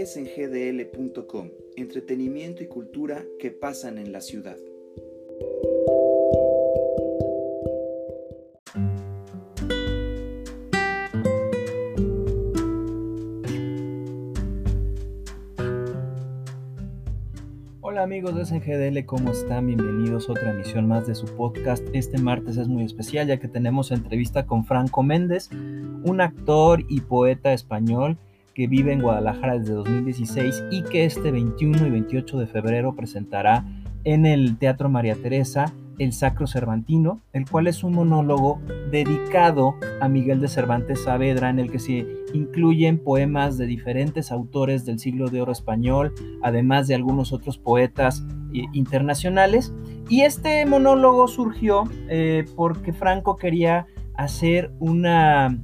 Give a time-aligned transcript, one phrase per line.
[0.00, 4.56] es en gdl.com, entretenimiento y cultura que pasan en la ciudad.
[17.80, 19.66] Hola amigos de SNGDL, ¿cómo están?
[19.66, 21.84] Bienvenidos a otra emisión más de su podcast.
[21.92, 27.00] Este martes es muy especial ya que tenemos entrevista con Franco Méndez, un actor y
[27.00, 28.16] poeta español
[28.58, 33.64] que vive en Guadalajara desde 2016 y que este 21 y 28 de febrero presentará
[34.02, 40.08] en el Teatro María Teresa el Sacro Cervantino, el cual es un monólogo dedicado a
[40.08, 42.04] Miguel de Cervantes Saavedra, en el que se
[42.34, 48.24] incluyen poemas de diferentes autores del siglo de oro español, además de algunos otros poetas
[48.52, 49.72] eh, internacionales.
[50.08, 55.56] Y este monólogo surgió eh, porque Franco quería hacer una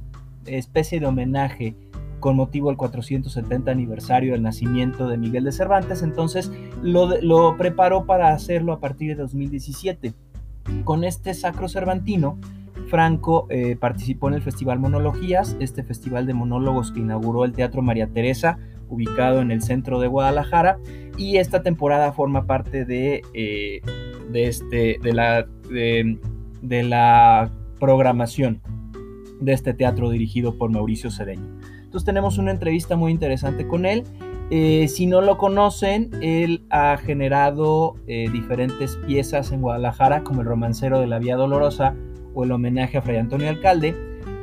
[0.45, 1.75] especie de homenaje
[2.19, 8.33] con motivo del 470 aniversario del nacimiento de Miguel de Cervantes, entonces lo, preparó para
[8.33, 10.13] hacerlo a partir de 2017.
[10.83, 12.39] Con este Sacro Cervantino,
[12.87, 17.81] Franco eh, participó en el Festival Monologías, este festival de monólogos que inauguró el Teatro
[17.81, 18.57] María Teresa,
[18.89, 20.79] ubicado en el centro de Guadalajara,
[21.17, 23.81] y esta temporada forma parte de, eh,
[24.31, 28.61] de, este, de, la, de la programación
[29.39, 31.47] de este teatro dirigido por Mauricio Cedeño.
[31.83, 34.03] Entonces tenemos una entrevista muy interesante con él.
[34.51, 40.47] Eh, si no lo conocen, él ha generado eh, diferentes piezas en Guadalajara, como el
[40.47, 41.95] romancero de la Vía Dolorosa
[42.33, 43.95] o el homenaje a Fray Antonio Alcalde.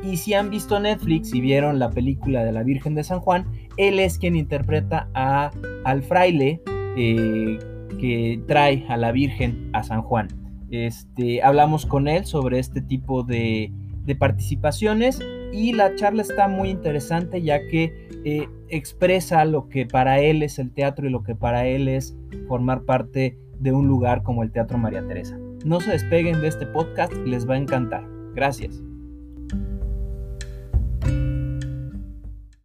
[0.03, 3.47] Y si han visto Netflix y vieron la película de la Virgen de San Juan,
[3.77, 5.53] él es quien interpreta a,
[5.85, 6.61] al fraile
[6.97, 7.59] eh,
[8.01, 10.29] que trae a la Virgen a San Juan.
[10.71, 13.71] Este, hablamos con él sobre este tipo de,
[14.05, 15.21] de participaciones
[15.53, 20.59] y la charla está muy interesante ya que eh, expresa lo que para él es
[20.59, 22.17] el teatro y lo que para él es
[22.49, 25.39] formar parte de un lugar como el Teatro María Teresa.
[25.65, 28.05] No se despeguen de este podcast, les va a encantar.
[28.35, 28.83] Gracias.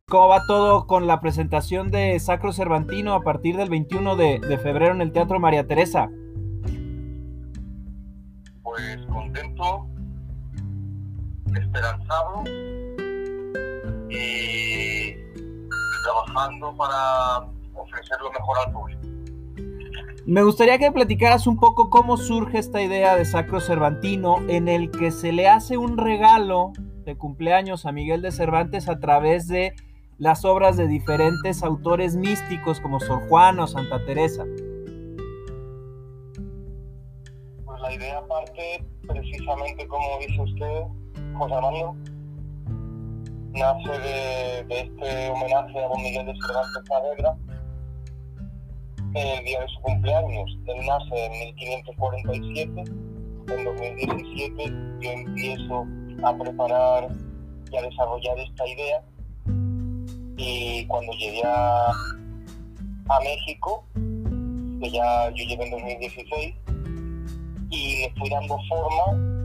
[0.09, 4.58] ¿Cómo va todo con la presentación de Sacro Cervantino a partir del 21 de, de
[4.58, 6.09] febrero en el Teatro María Teresa?
[8.64, 9.87] Pues contento,
[11.57, 12.44] esperanzado
[14.09, 15.16] y
[16.03, 19.01] trabajando para ofrecer lo mejor al público.
[20.25, 24.91] Me gustaría que platicaras un poco cómo surge esta idea de Sacro Cervantino en el
[24.91, 26.73] que se le hace un regalo
[27.06, 29.73] de cumpleaños a Miguel de Cervantes a través de
[30.17, 34.44] las obras de diferentes autores místicos como Sor Juana o Santa Teresa.
[37.63, 40.81] Pues la idea parte precisamente como dice usted,
[41.38, 41.96] José Armando,
[43.53, 47.38] nace de, de, este homenaje a don Miguel de Cervantes Saavedra.
[49.14, 50.58] El día de su cumpleaños.
[50.66, 52.84] Él nace en 1547,
[53.50, 54.64] en 2017
[55.00, 55.86] yo empiezo
[56.24, 57.08] a preparar
[57.72, 59.02] y a desarrollar esta idea.
[60.38, 66.56] Y cuando llegué a, a México, que ya yo llegué en 2016,
[67.70, 69.37] y le fui dando forma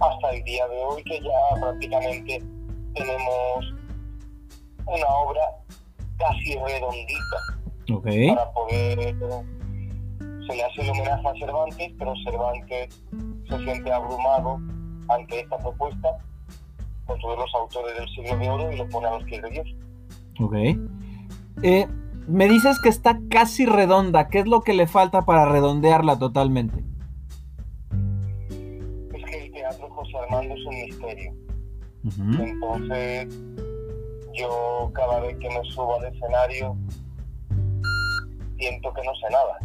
[0.00, 2.42] hasta el día de hoy que ya prácticamente
[2.94, 3.74] tenemos
[4.86, 5.42] una obra
[6.18, 8.34] casi redondita okay.
[8.34, 13.02] para poder se le hace el homenaje a Cervantes pero Cervantes
[13.48, 14.60] se siente abrumado
[15.08, 16.08] ante esta propuesta
[17.06, 19.50] con todos los autores del siglo de oro y lo pone a los pies de
[19.50, 19.68] Dios
[20.40, 20.54] ok
[21.62, 21.86] eh,
[22.26, 26.84] me dices que está casi redonda ¿qué es lo que le falta para redondearla totalmente?
[30.30, 31.34] Armando es un misterio.
[32.04, 33.28] Entonces,
[34.32, 36.76] yo cada vez que me subo al escenario,
[38.58, 39.58] siento que no sé nada.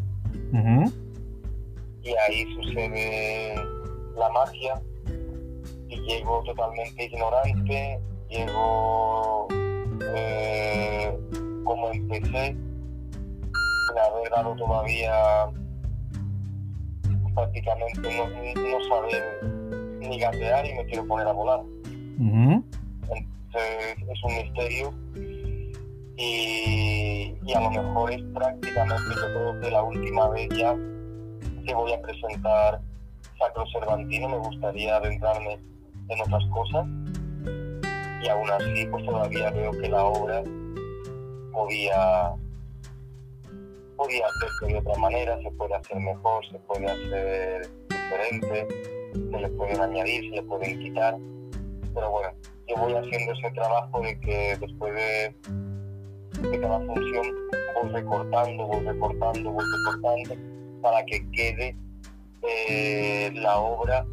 [2.02, 3.56] Y ahí sucede
[4.18, 4.81] la magia
[5.88, 9.47] y llego totalmente ignorante, llego
[10.16, 11.18] eh,
[11.64, 15.52] como empecé, sin haber dado todavía
[17.35, 19.74] prácticamente no, no saber
[20.07, 21.61] ni gatear y me quiero poner a volar.
[22.19, 24.93] Entonces, es un misterio.
[26.17, 30.73] Y, y, a lo mejor es prácticamente yo creo que la última vez ya
[31.66, 32.79] que voy a presentar
[33.37, 35.59] Sacro Cervantino me gustaría adentrarme
[36.09, 36.87] en otras cosas.
[38.23, 40.43] Y aún así pues todavía veo que la obra
[41.51, 42.34] podía
[43.97, 48.67] podía hacerse de otra manera, se puede hacer mejor, se puede hacer diferente,
[49.32, 51.17] se le pueden añadir, se le pueden quitar.
[51.94, 52.34] Pero bueno,
[52.67, 55.35] yo voy haciendo ese trabajo de que después de
[56.41, 57.26] de cada función
[57.82, 60.35] voy recortando, voy recortando, voy recortando
[60.82, 61.76] para que quede
[62.44, 64.06] eh, la obra,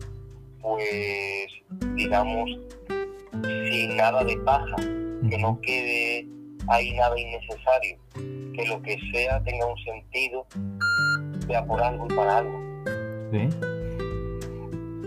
[0.60, 1.48] pues,
[1.94, 2.50] digamos,
[3.70, 6.26] sin nada de paja, que no quede
[6.68, 10.46] ahí nada innecesario, que lo que sea tenga un sentido,
[11.46, 13.71] sea por algo y para algo.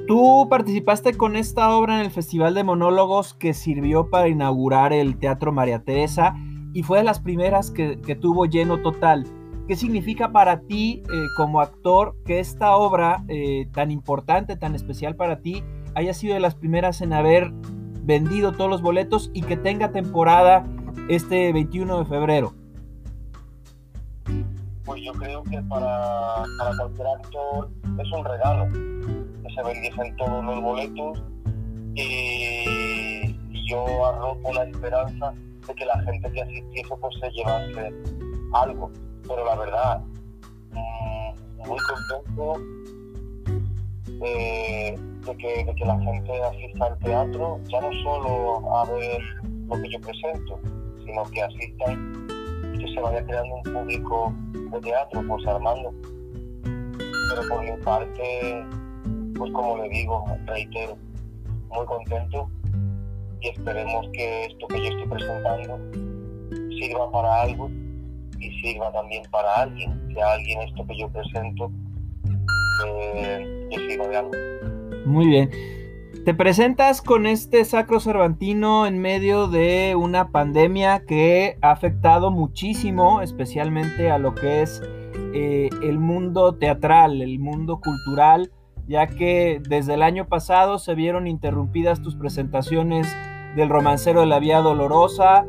[0.07, 5.17] Tú participaste con esta obra en el Festival de Monólogos que sirvió para inaugurar el
[5.17, 6.35] Teatro María Teresa
[6.73, 9.25] y fue de las primeras que, tuvo lleno total.
[9.67, 15.15] ¿Qué significa para ti eh, como actor que esta obra eh, tan importante, tan especial
[15.15, 15.63] para ti,
[15.95, 17.51] haya sido de las primeras en haber
[18.03, 20.67] vendido todos los boletos y que tenga temporada
[21.09, 22.53] este 21 de febrero?
[24.85, 30.43] Pues yo creo que para, para cualquier actor es un regalo que se vendiesen todos
[30.45, 31.23] los boletos
[31.95, 33.35] y
[33.67, 35.33] yo arrojo la esperanza
[35.67, 37.93] de que la gente que asistiese pues se llevase
[38.53, 38.91] algo.
[39.27, 40.01] Pero la verdad,
[40.71, 42.59] mm, muy contento
[44.19, 44.99] de,
[45.38, 49.21] que, de que la gente asista al teatro, ya no solo a ver
[49.67, 50.59] lo que yo presento,
[51.03, 52.25] sino que asistan
[52.93, 54.33] se vaya creando un público
[54.71, 55.93] de teatro, pues Armando.
[56.63, 58.65] Pero por mi parte,
[59.37, 60.97] pues como le digo, reitero,
[61.69, 62.49] muy contento
[63.41, 65.79] y esperemos que esto que yo estoy presentando
[66.79, 67.69] sirva para algo
[68.39, 71.71] y sirva también para alguien, que a alguien esto que yo presento
[72.85, 74.31] eh, sirva de algo.
[75.05, 75.49] Muy bien.
[76.25, 83.22] Te presentas con este Sacro Cervantino en medio de una pandemia que ha afectado muchísimo,
[83.22, 84.81] especialmente a lo que es
[85.36, 88.51] eh, el mundo teatral, el mundo cultural,
[88.88, 93.07] ya que desde el año pasado se vieron interrumpidas tus presentaciones
[93.56, 95.45] del romancero de la Vía Dolorosa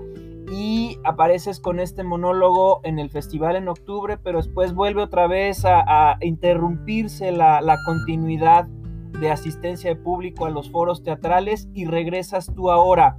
[0.53, 5.65] y apareces con este monólogo en el festival en octubre, pero después vuelve otra vez
[5.65, 8.69] a, interrumpirse la, continuidad
[9.13, 13.17] de asistencia de público a los foros teatrales y regresas tú ahora.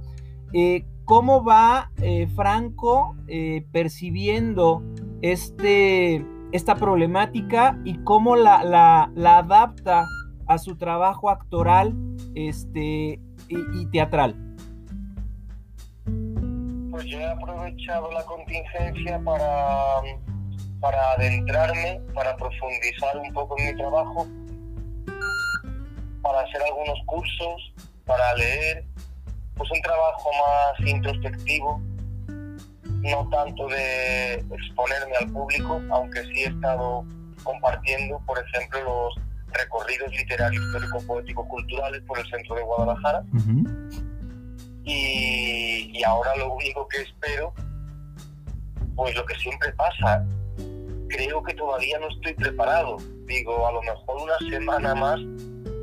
[0.52, 4.82] Eh, ¿Cómo va eh, Franco eh, percibiendo
[5.22, 10.06] este, esta problemática y cómo la, la, adapta
[10.46, 11.94] a su trabajo actoral
[12.34, 14.36] este, y teatral?
[16.98, 20.02] pues yo he aprovechado la contingencia para,
[20.80, 24.26] para adentrarme, para profundizar un poco en mi trabajo,
[26.22, 27.72] para hacer algunos cursos,
[28.06, 28.84] para leer,
[29.56, 31.80] pues un trabajo más introspectivo,
[33.02, 37.04] no tanto de exponerme al público, aunque sí he estado
[37.42, 39.14] compartiendo, por ejemplo, los
[39.52, 43.24] recorridos literarios, histórico, poéticos, culturales por el centro de Guadalajara.
[44.84, 47.52] Y, ahora lo único que espero,
[48.96, 50.24] pues lo que siempre pasa,
[51.08, 52.96] creo que todavía no estoy preparado.
[53.26, 55.20] Digo, a lo mejor una semana más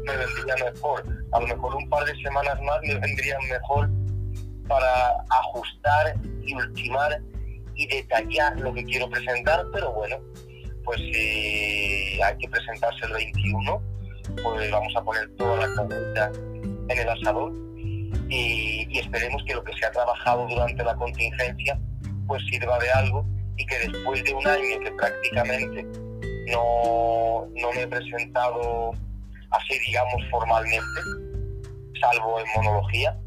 [0.05, 3.89] me vendría mejor, a lo mejor un par de semanas más me vendrían mejor
[4.67, 7.21] para ajustar y ultimar
[7.75, 10.17] y detallar lo que quiero presentar, pero bueno,
[10.83, 13.81] pues si hay que presentarse el 21,
[14.43, 16.31] pues vamos a poner toda la cabeza
[16.89, 17.51] en el asador
[18.29, 21.77] y, esperemos que lo que se ha trabajado durante la contingencia
[22.27, 23.25] pues sirva de algo
[23.57, 25.83] y que después de un año que prácticamente
[26.47, 28.93] no, no me he presentado
[29.51, 31.01] así digamos formalmente,
[31.99, 33.17] salvo en monología,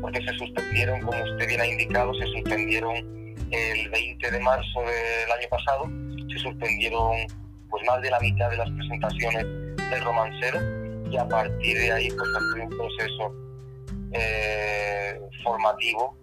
[0.00, 2.96] porque se suspendieron, como usted bien ha indicado, se suspendieron
[3.50, 5.90] el 20 de marzo del año pasado,
[6.32, 7.26] se suspendieron
[7.68, 9.44] pues más de la mitad de las presentaciones
[9.90, 10.58] del romancero
[11.10, 13.34] y a partir de ahí pues ha un proceso
[14.12, 16.16] eh, formativo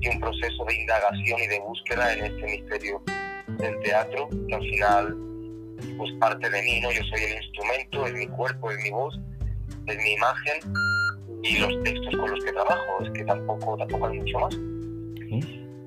[0.00, 3.02] y un proceso de indagación y de búsqueda en este misterio
[3.58, 5.31] del teatro, que al final
[5.96, 6.90] pues parte de mí, ¿no?
[6.90, 9.18] Yo soy el instrumento, es mi cuerpo, es mi voz,
[9.86, 10.60] es mi imagen
[11.42, 14.54] y los textos con los que trabajo, es que tampoco, tampoco hay mucho más.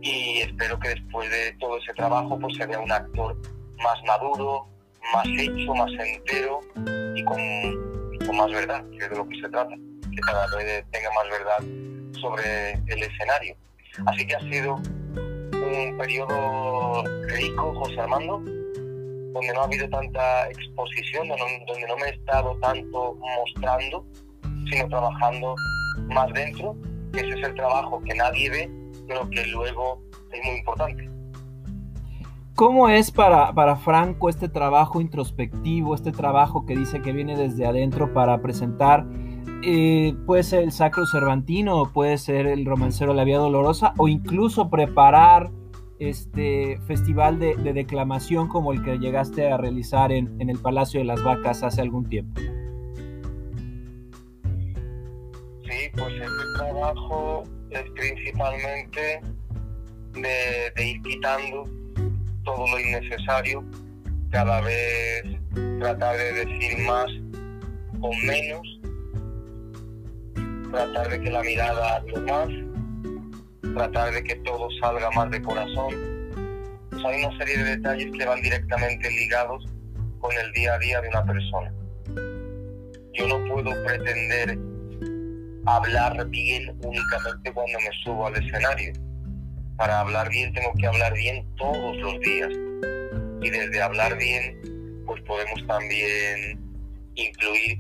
[0.02, 3.36] Y espero que después de todo ese trabajo pues se vea un actor
[3.78, 4.68] más maduro,
[5.14, 6.60] más hecho, más entero
[7.16, 7.40] y con,
[8.14, 9.76] y con más verdad, que es de lo que se trata
[10.16, 13.56] que cada vez tenga más verdad sobre el escenario.
[14.06, 18.44] Así que ha sido un periodo rico, José Armando,
[19.36, 24.06] donde no ha habido tanta exposición, donde no me he estado tanto mostrando,
[24.70, 25.56] sino trabajando
[26.08, 26.76] más dentro,
[27.14, 28.72] ese es el trabajo que nadie ve,
[29.08, 30.02] pero que luego
[30.32, 31.10] es muy importante.
[32.56, 37.66] ¿Cómo es para, para Franco este trabajo introspectivo, este trabajo que dice que viene desde
[37.66, 39.06] adentro para presentar
[39.64, 44.08] eh, puede ser el Sacro Cervantino, puede ser el Romancero de la Vía Dolorosa, o
[44.08, 45.52] incluso preparar
[46.06, 51.24] este festival de, declamación como el que llegaste a realizar en, el Palacio de las
[51.24, 52.40] Vacas hace algún tiempo?
[55.64, 59.22] Sí, pues este trabajo es principalmente
[60.14, 61.70] de, ir quitando
[62.44, 63.64] todo lo innecesario,
[64.30, 65.24] cada vez
[65.80, 67.12] tratar de decir más
[68.00, 68.80] con menos,
[70.72, 72.75] tratar de que la mirada hable más,
[73.76, 75.94] tratar de que todo salga más de corazón.
[77.06, 79.66] hay una serie de detalles que van directamente ligados
[80.20, 81.74] con el día a día de una persona.
[83.14, 84.58] Yo no puedo pretender
[85.66, 88.94] hablar bien únicamente cuando me subo al escenario.
[89.78, 92.52] Para hablar bien tengo que hablar bien todos los días.
[93.42, 96.60] Y desde hablar bien, pues podemos también
[97.16, 97.78] incluir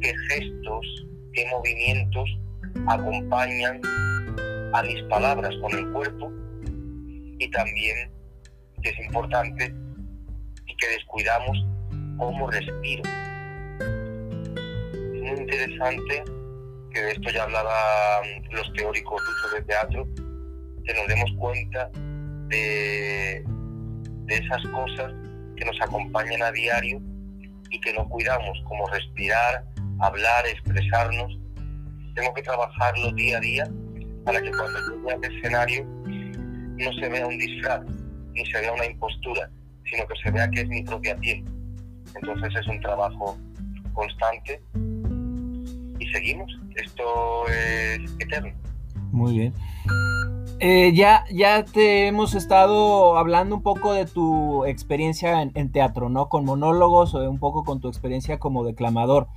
[0.00, 2.28] qué gestos, qué movimientos
[2.86, 3.80] acompañan
[4.76, 6.30] a mis palabras con el cuerpo
[7.38, 8.10] y también,
[8.82, 9.74] es importante,
[10.66, 11.64] y que descuidamos
[12.18, 13.02] cómo respiro.
[13.80, 16.24] Es muy interesante
[16.92, 19.22] que de esto ya hablaban los teóricos
[19.54, 20.06] de teatro,
[20.84, 21.90] que nos demos cuenta
[22.48, 23.42] de,
[24.26, 25.12] de esas cosas
[25.56, 27.00] que nos acompañan a diario
[27.70, 29.64] y que no cuidamos, como respirar,
[30.00, 31.38] hablar, expresarnos.
[32.14, 33.70] Tengo que trabajarlo día a día
[34.26, 37.80] para que cuando llegue al escenario no se vea un disfraz,
[38.34, 39.48] ni se vea una impostura,
[39.84, 41.44] sino que se vea que es mi propia piel.
[42.14, 43.38] Entonces es un trabajo
[43.94, 44.60] constante
[46.00, 46.50] y seguimos.
[46.74, 47.04] Esto
[47.48, 48.52] es eterno.
[49.12, 49.54] Muy bien.
[50.58, 56.08] Eh, ya, ya te hemos estado hablando un poco de tu experiencia en, en teatro,
[56.08, 56.28] ¿no?
[56.28, 59.28] Con monólogos o un poco con tu experiencia como declamador.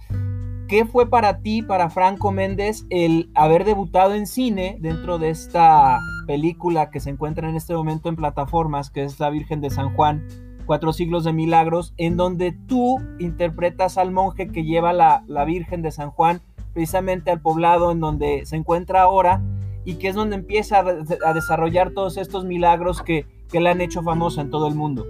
[0.69, 5.99] ¿Qué fue para ti, para Franco Méndez, el haber debutado en cine dentro de esta
[6.27, 9.95] película que se encuentra en este momento en plataformas, que es La Virgen de San
[9.95, 10.27] Juan,
[10.67, 15.81] Cuatro Siglos de Milagros, en donde tú interpretas al monje que lleva la, la Virgen
[15.81, 16.39] de San Juan
[16.71, 19.41] precisamente al poblado en donde se encuentra ahora
[19.85, 20.81] y que es donde empieza
[21.25, 25.03] a, desarrollar todos estos milagros que, que la han hecho famosa en todo el mundo?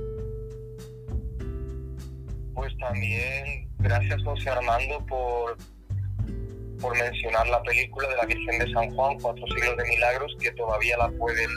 [2.60, 5.56] Pues también Gracias José Armando por,
[6.82, 10.52] por mencionar la película de la Virgen de San Juan, Cuatro siglos de milagros, que
[10.52, 11.50] todavía la pueden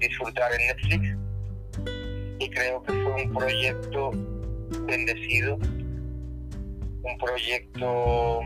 [0.00, 1.18] disfrutar en Netflix.
[2.38, 4.10] Y creo que fue un proyecto
[4.82, 8.40] bendecido, un proyecto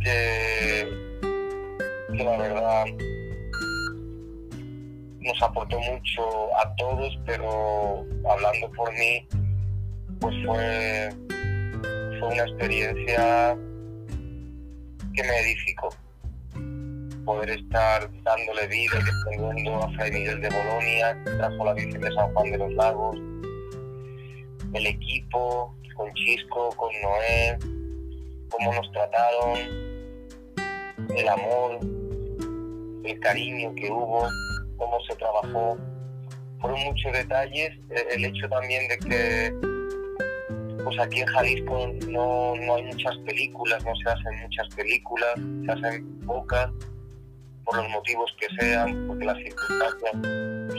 [0.00, 0.88] que,
[2.14, 2.84] que la verdad
[5.22, 6.22] nos aportó mucho
[6.56, 9.26] a todos, pero hablando por mí,
[10.20, 11.08] pues fue,
[12.18, 13.56] fue una experiencia
[15.14, 15.88] que me edificó.
[17.24, 22.12] Poder estar dándole vida y defendiendo a Fray Miguel de Bolonia, trajo la Virgen de
[22.12, 23.16] San Juan de los Lagos,
[24.74, 27.58] el equipo, con Chisco, con Noé,
[28.50, 29.58] cómo nos trataron,
[31.16, 31.78] el amor,
[33.04, 34.26] el cariño que hubo,
[34.82, 35.78] cómo se trabajó.
[36.60, 37.70] Fueron muchos detalles,
[38.10, 39.54] el hecho también de que
[40.84, 45.30] pues aquí en Jalisco no, hay muchas películas, no se hacen muchas películas,
[45.64, 46.70] se hacen pocas,
[47.64, 50.12] por los motivos que sean, porque las circunstancias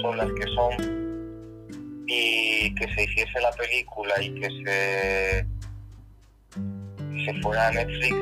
[0.02, 5.48] son las que son, y que se hiciese la película y que se,
[7.26, 8.16] se fuera a Netflix,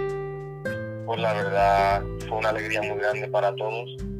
[1.08, 4.11] pues la verdad fue una alegría muy grande para todos.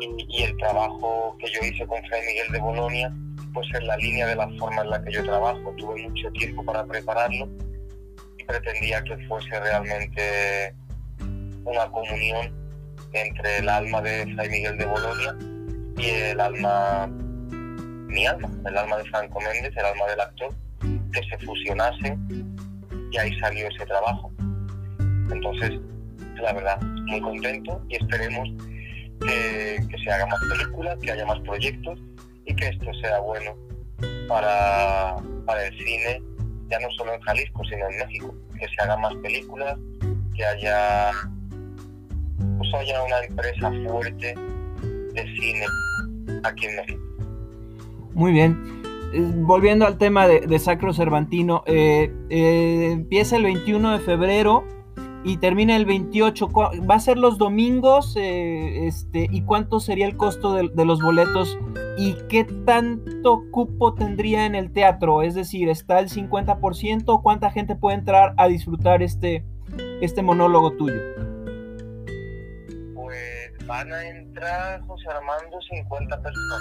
[0.00, 3.12] Y, el trabajo que yo hice con Fray Miguel de Bolonia,
[3.52, 5.74] pues en la línea de la forma en la que yo trabajo.
[5.76, 7.48] Tuve mucho tiempo para prepararlo
[8.38, 10.74] y pretendía que fuese realmente
[11.64, 12.60] una comunión
[13.12, 15.36] entre el alma de Fray Miguel de Bolonia
[15.98, 20.54] y el alma, mi alma, el alma de Franco Méndez, el alma del actor,
[21.12, 22.56] que se fusionasen
[23.10, 24.32] y ahí salió ese trabajo.
[25.30, 25.78] Entonces,
[26.40, 28.48] la verdad, muy contento y esperemos
[29.20, 31.98] que, se hagan más películas, que haya más proyectos
[32.46, 33.54] y que esto sea bueno
[34.28, 36.22] para, para el cine,
[36.68, 39.78] ya no solo en Jalisco, sino en México, que se hagan más películas,
[40.34, 41.10] que haya,
[42.58, 44.34] pues haya una empresa fuerte
[45.14, 45.66] de cine
[46.44, 47.00] aquí en México.
[48.14, 48.82] Muy bien.
[49.12, 54.64] Eh, volviendo al tema de, Sacro Cervantino, eh, eh, empieza el 21 de febrero
[55.24, 56.48] y termina el 28.
[56.88, 58.16] ¿Va a ser los domingos?
[58.16, 61.58] Eh, este, ¿Y cuánto sería el costo de, los boletos?
[61.98, 65.22] ¿Y qué tanto cupo tendría en el teatro?
[65.22, 67.22] Es decir, ¿está el 50%?
[67.22, 69.44] ¿Cuánta gente puede entrar a disfrutar este,
[70.00, 71.00] este monólogo tuyo?
[72.94, 76.60] Pues van a entrar, José Armando, 50 personas.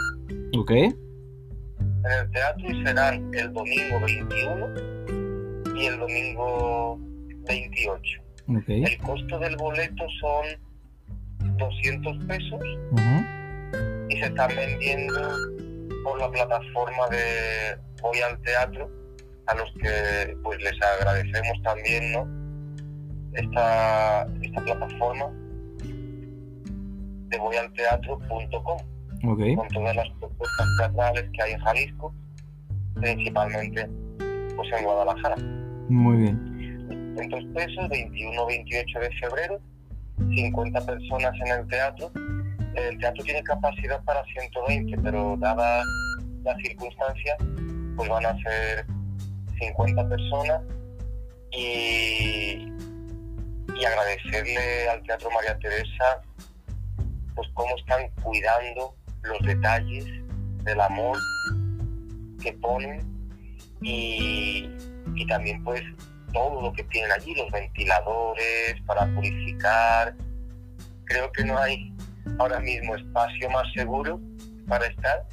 [0.58, 0.72] Ok.
[0.72, 6.98] En el teatro y serán el domingo 21 y el domingo
[7.48, 8.29] 28.
[8.50, 10.46] El costo del boleto son
[11.58, 12.62] 200 pesos
[14.10, 15.22] y se están vendiendo
[16.04, 18.90] por la plataforma de Voy al Teatro,
[19.46, 22.28] a los que pues les agradecemos también, ¿no?
[23.34, 25.28] Esta, esta plataforma
[27.28, 28.78] de voyalteatro.com
[29.26, 29.42] Ok.
[29.56, 32.14] con todas las propuestas teatrales que hay en Jalisco,
[32.96, 33.88] principalmente
[34.56, 35.36] pues en Guadalajara.
[35.90, 36.49] Muy bien.
[37.28, 39.62] 200 pesos, 21-28 de febrero,
[40.18, 42.12] 50 personas en el teatro.
[42.76, 45.86] El teatro tiene capacidad para 120, pero dadas
[46.44, 47.38] las circunstancias,
[47.98, 48.86] pues van a ser
[49.60, 50.62] 50 personas
[51.52, 52.72] y,
[53.76, 56.22] y agradecerle al Teatro María Teresa
[57.36, 60.06] pues cómo están cuidando los detalles
[60.64, 61.18] del amor
[62.42, 63.02] que ponen
[63.82, 64.70] y,
[65.16, 65.82] y también pues
[66.32, 70.16] todo lo que tienen allí, los ventiladores para purificar.
[71.06, 71.94] Creo que no hay
[72.38, 74.20] ahora mismo espacio más seguro
[74.68, 75.26] para estar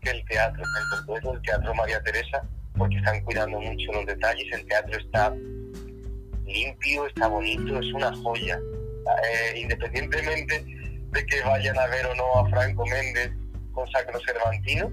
[0.00, 2.44] que el teatro, en concreto el Teatro María Teresa,
[2.76, 4.46] porque están cuidando mucho los detalles.
[4.52, 5.34] El teatro está
[6.44, 8.58] limpio, está bonito, es una joya.
[9.24, 10.64] Eh, independientemente
[11.10, 13.32] de que vayan a ver o no a Franco Méndez
[13.72, 14.90] con Sacro Cervantino,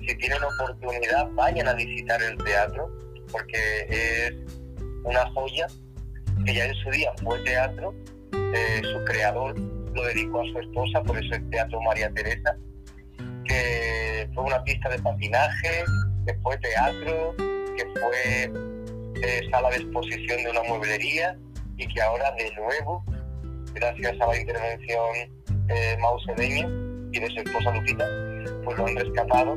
[0.00, 2.90] si tienen oportunidad, vayan a visitar el teatro,
[3.30, 4.34] porque es
[5.04, 5.66] una joya
[6.44, 7.94] que ya en su día fue teatro,
[8.32, 12.56] eh, su creador lo dedicó a su esposa, por eso es Teatro María Teresa,
[13.44, 15.84] que fue una pista de patinaje,
[16.26, 18.52] que fue teatro, que fue
[19.22, 21.36] eh, sala de exposición de una mueblería
[21.76, 23.04] y que ahora de nuevo,
[23.74, 25.14] gracias a la intervención
[25.68, 25.98] eh,
[27.12, 28.06] y de su esposa Lupita,
[28.64, 29.56] pues lo han rescatado.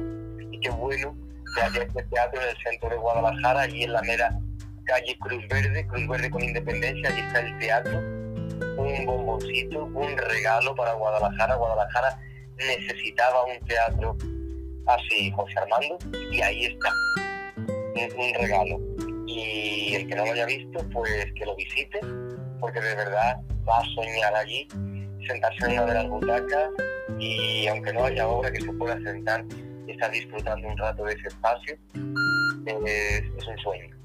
[0.52, 1.16] Y qué bueno
[1.56, 4.40] que haya este teatro en el centro de Guadalajara y en la mera
[4.86, 7.98] calle Cruz Verde, Cruz Verde con Independencia, allí está el teatro,
[8.78, 11.56] un bomboncito, un regalo para Guadalajara.
[11.56, 12.20] Guadalajara
[12.58, 14.18] necesitaba un teatro
[14.88, 15.98] así, José Armando,
[16.32, 16.92] y ahí está,
[18.18, 18.80] un, regalo.
[19.28, 22.00] Y el que no lo haya visto, pues que lo visite,
[22.60, 24.68] porque de verdad va a soñar allí,
[25.28, 26.70] sentarse en una de las butacas
[27.20, 29.46] y aunque no haya obra que se pueda sentar
[29.88, 31.78] y estar disfrutando un rato de ese espacio,
[32.66, 34.01] es, es un sueño.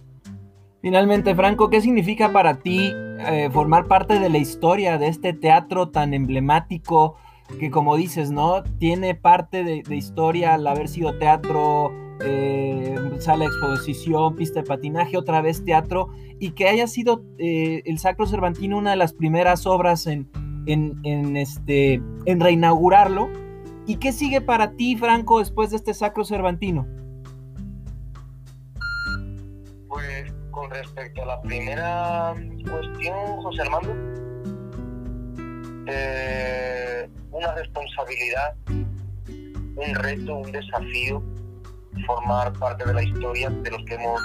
[0.87, 5.89] Finalmente, Franco, ¿qué significa para ti eh, formar parte de la historia de este teatro
[5.89, 7.17] tan emblemático
[7.59, 8.63] que, como dices, ¿no?
[8.63, 15.17] Tiene parte de, historia al haber sido teatro, eh, sala de exposición, pista de patinaje,
[15.17, 19.67] otra vez teatro, y que haya sido eh, el Sacro Cervantino una de las primeras
[19.67, 20.31] obras en,
[20.67, 21.95] en, en, este,
[22.27, 23.29] en reinaugurarlo.
[23.89, 26.87] ¿Y qué sigue para ti, Franco, después de este Sacro Cervantino?
[29.89, 32.35] Pues con respecto a la primera
[32.71, 33.95] cuestión, José Armando,
[35.87, 41.23] eh, una responsabilidad, un reto, un desafío,
[42.07, 44.19] formar parte de la historia de los que hemos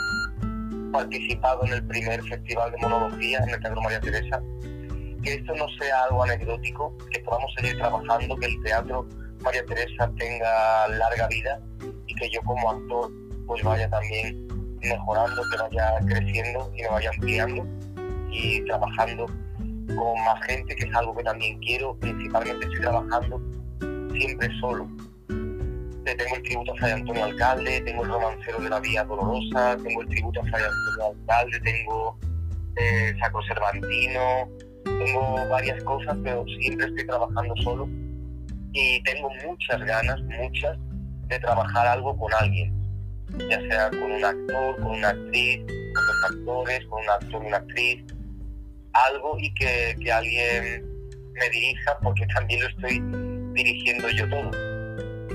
[0.93, 4.41] participado en el primer festival de monología en el Teatro María Teresa.
[5.21, 9.05] Que esto no sea algo anecdótico, que podamos seguir trabajando, que el Teatro
[9.41, 11.59] María Teresa tenga larga vida
[12.07, 13.11] y que yo como actor
[13.47, 14.50] pues vaya también
[14.89, 17.65] mejorando, que vaya creciendo y me vaya ampliando
[18.29, 21.95] y trabajando con más gente, que es algo que también quiero.
[21.99, 23.41] Principalmente estoy trabajando
[24.13, 24.87] siempre solo.
[25.27, 30.01] Tengo el tributo a Fray Antonio Alcalde, tengo el romancero de la Vía Dolorosa, tengo
[30.01, 32.17] el tributo a Fray Antonio Alcalde, tengo
[32.77, 34.49] eh, Sacro Cervantino,
[34.83, 37.87] tengo varias cosas, pero siempre estoy trabajando solo
[38.73, 40.77] y tengo muchas ganas, muchas,
[41.27, 42.73] de trabajar algo con alguien,
[43.49, 47.57] ya sea con un actor, con una actriz, con dos actores, con un actor una
[47.57, 48.03] actriz,
[48.93, 50.85] algo y que, que alguien
[51.33, 53.01] me dirija porque también lo estoy
[53.53, 54.51] dirigiendo yo todo.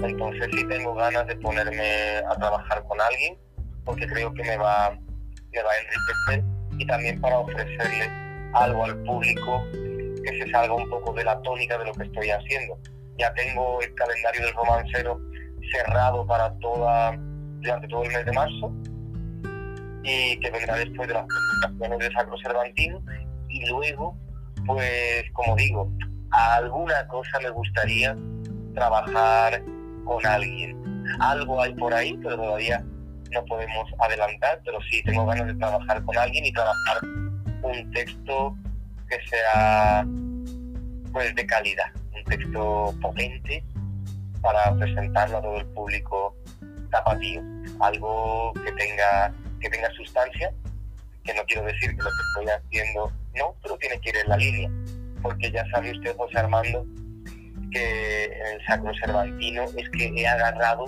[0.05, 3.37] Entonces sí tengo ganas de ponerme a trabajar con alguien
[3.85, 6.45] porque creo que me va, me va a enriquecer
[6.79, 8.11] y también para ofrecerle
[8.53, 12.31] algo al público que se salga un poco de la tónica de lo que estoy
[12.31, 12.79] haciendo.
[13.19, 15.21] Ya tengo el calendario del romancero
[15.73, 17.17] cerrado para toda,
[17.61, 18.73] durante todo el mes de marzo
[20.03, 23.03] y que vendrá después de las presentaciones de Sacro Cervantino
[23.49, 24.17] y luego,
[24.67, 25.91] pues como digo,
[26.31, 28.17] a alguna cosa me gustaría
[28.75, 29.63] trabajar
[30.05, 30.77] con alguien.
[31.21, 32.85] Algo hay por ahí, pero todavía
[33.33, 36.99] no podemos adelantar, pero sí tengo ganas de trabajar con alguien y trabajar
[37.63, 38.57] un texto
[39.09, 40.07] que sea
[41.13, 43.65] pues de calidad, un texto potente
[44.43, 46.37] para presentarlo a todo el público
[46.97, 47.43] tapatío,
[47.81, 50.53] algo que tenga, que tenga sustancia,
[51.25, 54.29] que no quiero decir que lo que estoy haciendo no, pero tiene que ir en
[54.29, 54.71] la línea,
[55.23, 56.87] porque ya sabe usted, José Armando,
[57.71, 60.87] que en el Sacro Cervantino es que he agarrado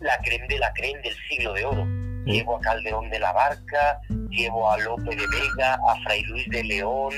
[0.00, 1.86] la creme de la creme del siglo de oro.
[2.24, 6.64] Llevo a Calderón de la Barca, llevo a Lope de Vega, a Fray Luis de
[6.64, 7.12] León,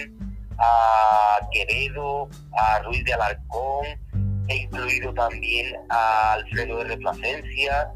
[0.58, 3.86] a Quevedo, a Ruiz de Alarcón,
[4.48, 7.92] he incluido también a Alfredo de Replacencia,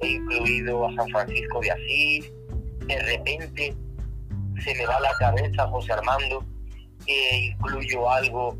[0.00, 2.32] he incluido a San Francisco de Asís,
[2.86, 3.74] de repente
[4.62, 6.44] se me va la cabeza José Armando
[7.06, 8.56] que incluyo algo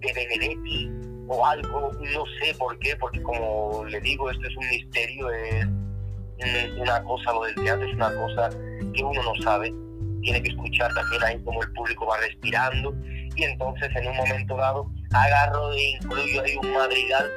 [0.00, 0.90] de Benedetti
[1.28, 5.66] o algo, no sé por qué, porque como le digo, esto es un misterio, es
[6.78, 8.50] una cosa, lo del teatro es una cosa
[8.92, 9.72] que uno no sabe,
[10.22, 12.94] tiene que escuchar también ahí como el público va respirando
[13.36, 17.30] y entonces en un momento dado agarro e incluyo ahí un madrigal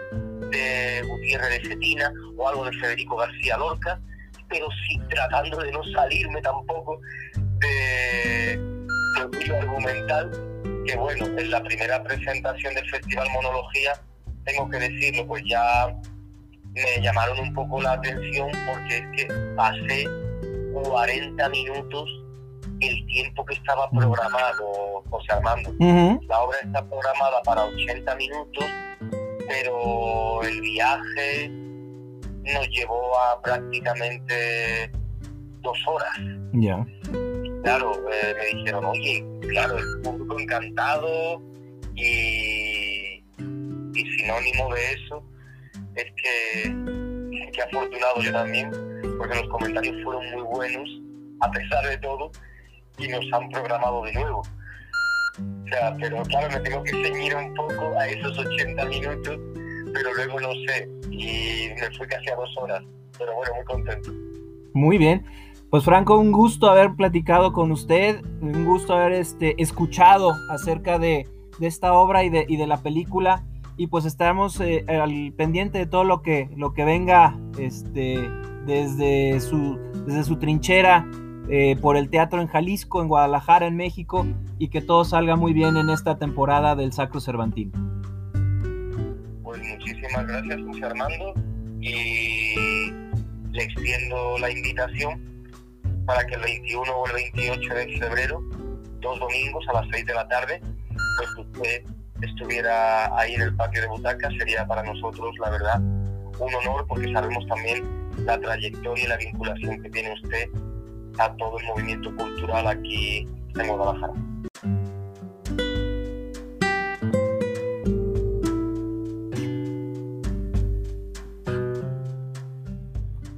[0.51, 3.99] de Gutiérrez de Cetina o algo de Federico García Lorca,
[4.49, 6.99] pero sí tratando de no salirme tampoco
[7.59, 8.59] de,
[9.59, 10.31] argumental,
[10.85, 13.93] que bueno, en la primera presentación del Festival Monología,
[14.43, 15.95] tengo que decirlo, pues ya
[16.73, 20.07] me llamaron un poco la atención porque es que hace
[20.73, 22.09] 40 minutos
[22.81, 25.73] el tiempo que estaba programado, José Armando.
[26.27, 28.65] La obra está programada para 80 minutos,
[29.47, 31.49] pero el viaje
[32.43, 34.91] nos llevó a prácticamente
[35.61, 36.17] dos horas.
[36.53, 36.85] Ya.
[37.63, 41.41] Claro, eh, me dijeron, oye, claro, el público encantado
[41.95, 43.23] y,
[43.93, 45.23] y sinónimo de eso
[45.95, 48.69] es que, que afortunado yo también,
[49.17, 50.89] porque los comentarios fueron muy buenos
[51.41, 52.31] a pesar de todo
[52.97, 54.39] y nos han programado de nuevo.
[54.39, 59.39] O sea, pero claro, me tengo que ceñir un poco a esos 80 minutos,
[59.93, 62.83] pero luego no sé, y me fui casi a dos horas,
[63.17, 64.11] pero bueno, muy contento.
[64.73, 65.25] Muy bien.
[65.69, 71.27] Pues Franco, un gusto haber platicado con usted, un gusto haber este, escuchado acerca de,
[71.59, 73.43] de esta obra y de, y de, la película.
[73.75, 78.29] Y pues estamos eh, al pendiente de todo lo que, lo que venga este,
[78.65, 81.05] desde, su, desde su trinchera
[81.49, 84.25] eh, por el teatro en Jalisco, en Guadalajara, en México,
[84.57, 87.71] y que todo salga muy bien en esta temporada del Sacro Cervantino.
[89.43, 91.33] Pues muchísimas gracias, José Armando,
[91.79, 92.89] y
[93.51, 95.45] le extiendo la invitación
[96.05, 98.41] para que el 21 o el 28 de febrero,
[99.01, 100.61] dos domingos a las 6 de la tarde,
[101.17, 101.83] pues usted
[102.21, 107.11] estuviera ahí en el patio de butacas, sería para nosotros, la verdad, un honor porque
[107.11, 107.83] sabemos también
[108.25, 110.49] la trayectoria y la vinculación que tiene usted
[111.17, 114.13] a todo el movimiento cultural aquí en Guadalajara.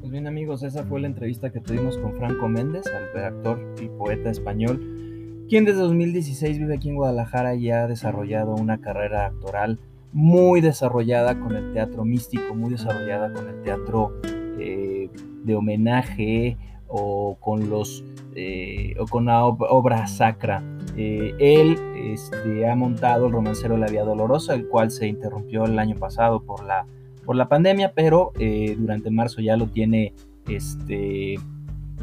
[0.02, 3.88] Pues bien amigos, esa fue la entrevista que tuvimos con Franco Méndez, el actor y
[3.90, 9.80] poeta español, quien desde 2016 vive aquí en Guadalajara y ha desarrollado una carrera actoral
[10.14, 14.14] muy desarrollada con el teatro místico, muy desarrollada con el teatro
[14.60, 15.10] eh,
[15.44, 18.04] de homenaje, o con los
[18.40, 20.64] eh, o con la obra sacra.
[20.96, 25.80] Eh, él este, ha montado el romancero La Vía Dolorosa, el cual se interrumpió el
[25.80, 26.86] año pasado por la,
[27.26, 30.14] por la pandemia, pero eh, durante marzo ya lo tiene
[30.48, 31.34] este,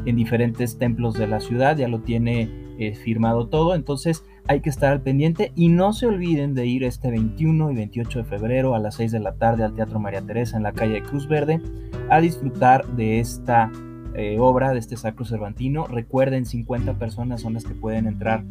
[0.05, 2.63] en diferentes templos de la ciudad, ya lo tiene
[3.05, 7.09] firmado todo, entonces hay que estar al pendiente y no se olviden de ir este
[7.09, 10.57] 21 y 28 de febrero a las 6 de la tarde al Teatro María Teresa
[10.57, 11.61] en la calle Cruz Verde
[12.09, 13.71] a disfrutar de esta
[14.17, 15.87] eh, obra de este Sacro Cervantino.
[15.87, 18.43] Recuerden, 50 personas son las que pueden entrar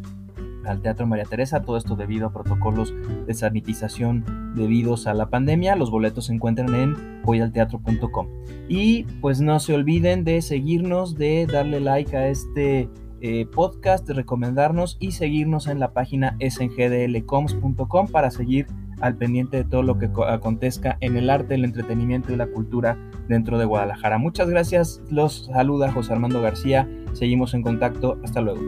[0.65, 2.93] al Teatro María Teresa, todo esto debido a protocolos
[3.27, 5.75] de sanitización debidos a la pandemia.
[5.75, 8.27] Los boletos se encuentran en voyalteatro.com.
[8.67, 12.89] Y pues no se olviden de seguirnos, de darle like a este
[13.21, 18.67] eh, podcast, de recomendarnos y seguirnos en la página sngdlcoms.com para seguir
[19.01, 22.97] al pendiente de todo lo que acontezca en el arte, el entretenimiento y la cultura
[23.27, 24.17] dentro de Guadalajara.
[24.17, 28.61] Muchas gracias, los saluda José Armando García, seguimos en contacto, hasta luego.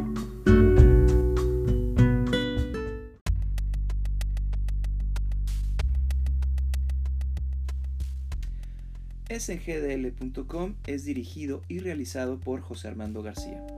[9.30, 13.77] sgdl.com es dirigido y realizado por José Armando García.